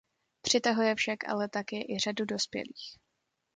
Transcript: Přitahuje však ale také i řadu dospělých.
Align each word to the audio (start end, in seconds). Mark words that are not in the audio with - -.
Přitahuje 0.41 0.95
však 0.95 1.29
ale 1.29 1.49
také 1.49 1.77
i 1.81 1.99
řadu 1.99 2.25
dospělých. 2.25 2.97